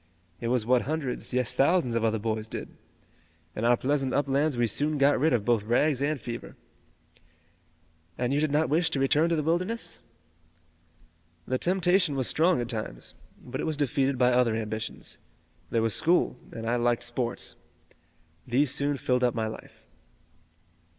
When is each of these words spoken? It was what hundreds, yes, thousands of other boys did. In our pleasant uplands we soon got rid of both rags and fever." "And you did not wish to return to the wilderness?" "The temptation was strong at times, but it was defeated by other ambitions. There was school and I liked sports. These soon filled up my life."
It 0.39 0.47
was 0.47 0.65
what 0.65 0.81
hundreds, 0.81 1.31
yes, 1.31 1.53
thousands 1.53 1.93
of 1.93 2.03
other 2.03 2.17
boys 2.17 2.47
did. 2.47 2.69
In 3.55 3.63
our 3.63 3.77
pleasant 3.77 4.15
uplands 4.15 4.57
we 4.57 4.65
soon 4.65 4.97
got 4.97 5.19
rid 5.19 5.31
of 5.31 5.45
both 5.45 5.61
rags 5.63 6.01
and 6.01 6.19
fever." 6.19 6.55
"And 8.17 8.33
you 8.33 8.39
did 8.39 8.49
not 8.51 8.67
wish 8.67 8.89
to 8.89 8.99
return 8.99 9.29
to 9.29 9.35
the 9.35 9.43
wilderness?" 9.43 10.01
"The 11.45 11.59
temptation 11.59 12.15
was 12.15 12.27
strong 12.27 12.59
at 12.59 12.69
times, 12.69 13.13
but 13.45 13.61
it 13.61 13.65
was 13.65 13.77
defeated 13.77 14.17
by 14.17 14.31
other 14.33 14.55
ambitions. 14.55 15.19
There 15.69 15.83
was 15.83 15.93
school 15.93 16.35
and 16.51 16.67
I 16.67 16.77
liked 16.77 17.03
sports. 17.03 17.55
These 18.47 18.71
soon 18.71 18.97
filled 18.97 19.23
up 19.23 19.35
my 19.35 19.45
life." 19.45 19.83